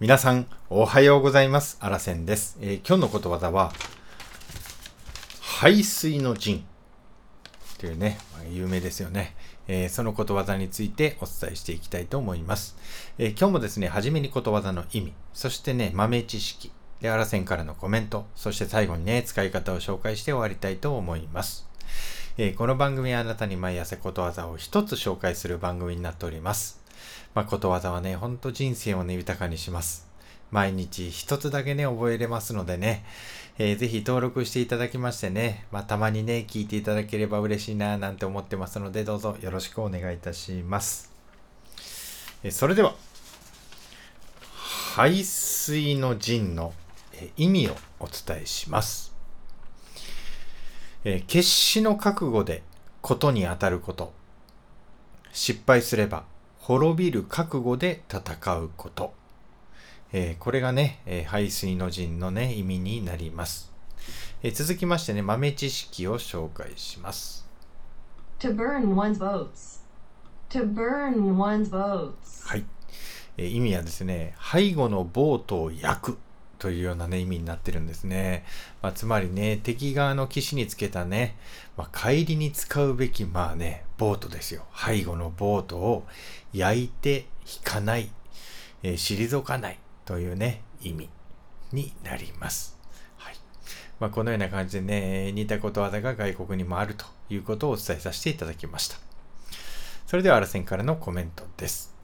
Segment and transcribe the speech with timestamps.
[0.00, 1.76] 皆さん、おはようございます。
[1.78, 2.56] あらせんです。
[2.62, 3.70] えー今日のことわざは、
[5.42, 6.64] 排水の陣
[7.76, 9.36] というね、まあ有名ですよね。
[9.68, 12.78] えーそのことわざについてお伝えしていきたいと思います。
[13.18, 16.72] えー今日もですね、はじめにことわざの意味、そしてね、豆知識、
[17.02, 21.68] で、あらせんからのコメント、そして最後にね、使い方を紹介して終わりたいと思います。
[22.38, 26.80] えこの番組はあなたに毎朝ことわざを一つ紹介する番組になっております。
[27.34, 30.08] まあ、ことわざはね、ほんと人生をね、豊かにします。
[30.50, 33.04] 毎日一つだけね、覚えれますのでね、
[33.58, 41.12] えーぜひ登録していただきましてね、まあ、たまにね、聞いていただければ嬉しいな、なんて思ってますので、どうぞよろしくお願いいたします。
[42.42, 42.94] えーそれでは、
[44.94, 46.74] 排水の陣の
[47.12, 49.14] えー意味をお伝えします。
[51.04, 52.62] えー決死の覚悟で
[53.02, 54.12] ことに当たること。
[55.32, 56.24] 失敗すれば
[56.60, 59.14] 滅びる覚悟で戦うこと。
[60.12, 63.72] えーこれがね、えー排水の陣のね、意味になります。
[64.42, 67.46] えー続きましてね、豆知識を紹介します。
[68.40, 69.80] To burn one's boats.
[70.50, 72.46] To burn one's boats.
[72.46, 72.64] はい。
[73.38, 76.18] えー意味はですね、背後のボートを焼く
[76.60, 78.44] というようなね、意味になってるんですね。
[78.82, 81.36] まあ、つまりね、敵側の岸につけたね、
[81.76, 84.64] まあ、帰りに使うべき、まあね、ボートですよ。
[84.76, 86.06] 背後のボートを
[86.52, 88.10] 焼いて引かない、
[88.82, 91.08] えー退かないというね、意味
[91.72, 92.76] になります。
[93.16, 93.36] はい。
[93.98, 98.98] まあ、このような感じでね、似たことわざが外国にもあるということをお伝えさせていただきました。
[100.06, 101.99] それでは、あらせんからのコメントです。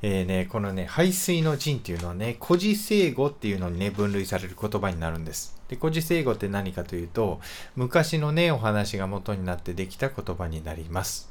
[0.00, 5.56] えーね、このね、排水の陣っていうのはね、古事成語っていうのにね、分類される言葉になるんです。
[5.68, 7.40] で、古事成語って何かというと、
[7.74, 11.28] 昔のね、お話が元になってできた言葉になります。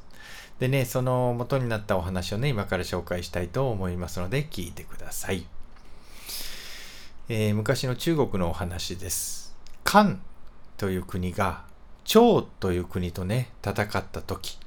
[0.58, 5.46] でね、その元になったお話をね、今から紹介したいと思いますので、聞いてください。
[7.30, 9.56] えー昔の中国のお話です。
[9.84, 10.18] 漢
[10.76, 11.64] という国が、
[12.04, 14.58] 趙という国とね、戦った時、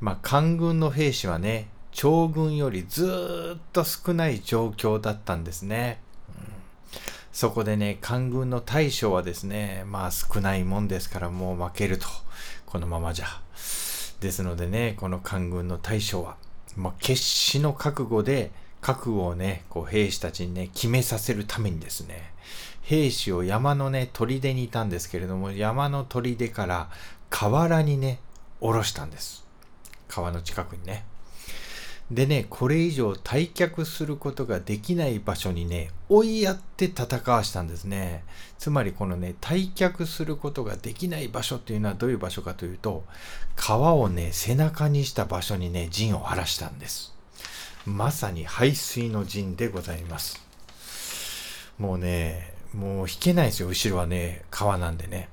[0.00, 6.00] まあ、官軍の兵士はね、長軍よりずっと少ない状況だったんですね。
[6.28, 6.60] うん
[7.32, 12.06] そこでね、官軍の大将はですね、まあ少ないもんですからもう負けると。
[12.66, 13.26] このままじゃ。
[14.20, 16.36] ですのでね、この官軍の大将は、
[16.76, 22.32] まあ、決死の覚悟で、覚悟をね、こう兵士たちにね、決めさせるためにですね、
[22.82, 26.90] 兵士を山のね、砦にいたんですけれども、山の砦から
[27.28, 28.20] 河原にね、
[28.60, 29.46] 下ろしたんです。
[30.08, 31.04] 川の近くにね。
[32.10, 38.24] でね、これ以上退却することができない場所にね、追いやって戦わしたんですね。
[38.58, 43.04] つまりこのね、退却することができない場所っていうのはどういう場所かというと、
[43.54, 47.14] 川をね、背中にした場所にね、陣を荒らしたんです。
[47.86, 50.44] まさに排水の陣でございます。
[51.78, 55.28] もうね、もう引けないですよ、後ろはね、川なんでね。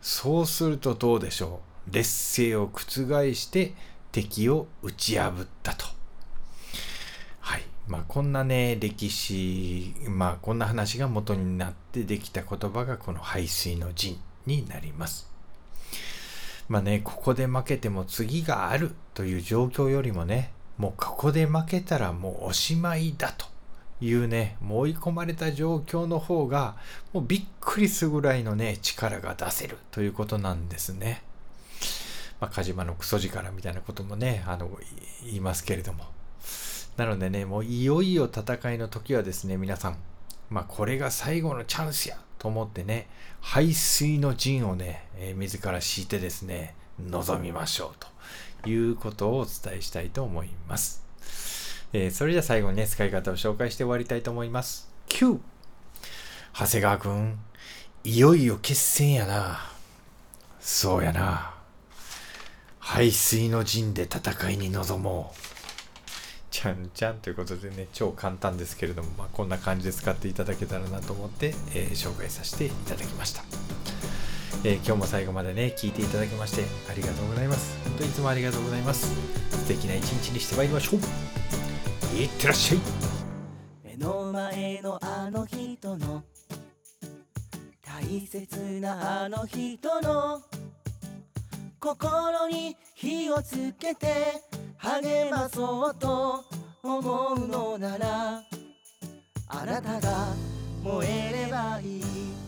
[0.00, 1.94] そうするとどうでしょう？
[1.94, 3.74] 劣勢を覆して
[4.12, 5.91] 敵を打ち破ったと。
[7.92, 15.30] まあ、こんなね、歴史、まあ、こんな話が元になってできた言葉がこの排水の陣になります。
[16.70, 23.44] まあね、ここで負けても次があるという状況よりもね、もうここで負けたらもうおしまいだと
[24.00, 26.76] いうね、もう追い込まれた状況の方が、
[27.12, 31.22] もうびっくりするぐらいのね、力が出せるということなんですね。
[32.40, 34.70] まあ、カジマのクソ力みたいなこともね、あの、
[35.26, 36.06] 言いますけれども。
[36.96, 39.96] なのでね、もういよいよ戦いの時はですね、皆さん、
[40.50, 43.08] まあこれが最後のチャンスやと思ってね、
[43.40, 48.04] 排水の陣をね、えー自ら敷いてですね、臨みましょう
[48.62, 51.02] ということをお伝えしたいと思います。
[51.94, 54.90] えーそれでは最後にね、使い方を紹介して終わりたいと思います。
[55.08, 55.38] 9!
[56.54, 57.38] 長谷川くん、
[58.04, 59.60] いよいよ決戦やな。
[60.60, 61.54] そうやな。
[62.78, 65.51] 排水の陣で戦いに臨もう。
[66.52, 73.42] ちゃんちゃんということでね、超簡単ですけれども、まあ、こんな感じで使っていただけたらなと思って、えー紹介させていただきました、
[74.62, 77.78] えー今日も最後までね、聞いていただきましてありがとうございます。
[77.84, 79.14] 本当にいつもありがとうございます。
[79.50, 81.00] 素敵な一日にしてまいりましょう。
[82.16, 82.80] いってらっしゃい。
[83.82, 86.22] 目の前のあの人の
[87.82, 90.42] 大切なあの人の
[91.80, 94.06] 心に火をつけて
[94.82, 96.44] 励まそうと
[96.82, 98.42] 思うのなら
[99.46, 100.26] あなたが
[100.82, 102.41] 燃えればいい。